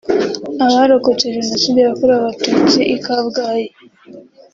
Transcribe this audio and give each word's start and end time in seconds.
Abarokotse 0.65 1.25
Jenoside 1.35 1.79
yakorewe 1.81 2.17
Abatutsi 2.21 2.79
i 2.95 2.97
Kabgayi 3.03 3.67